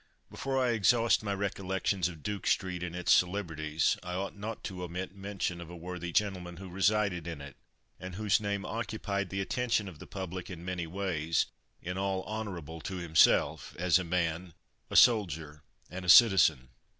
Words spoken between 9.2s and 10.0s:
the attention of